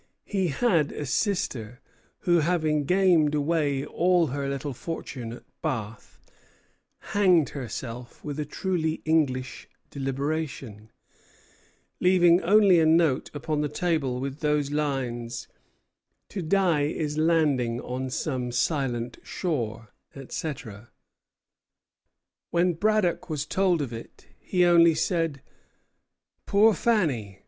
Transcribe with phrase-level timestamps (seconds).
[0.25, 1.79] He had a sister
[2.21, 6.19] who, having gamed away all her little fortune at Bath,
[7.13, 10.89] hanged herself with a truly English deliberation,
[11.99, 15.47] leaving only a note upon the table with those lines:
[16.29, 20.89] 'To die is landing on some silent shore,' etc.
[22.49, 25.43] When Braddock was told of it, he only said:
[26.47, 27.37] 'Poor Fanny!